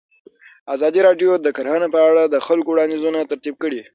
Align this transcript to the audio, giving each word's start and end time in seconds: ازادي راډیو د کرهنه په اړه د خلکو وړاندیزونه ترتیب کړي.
ازادي 0.75 0.99
راډیو 1.07 1.31
د 1.39 1.47
کرهنه 1.57 1.87
په 1.95 1.99
اړه 2.09 2.23
د 2.27 2.35
خلکو 2.47 2.69
وړاندیزونه 2.71 3.19
ترتیب 3.31 3.55
کړي. 3.63 3.81